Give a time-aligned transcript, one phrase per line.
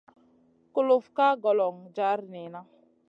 [0.73, 2.61] Kulufna ka golon jar niyna.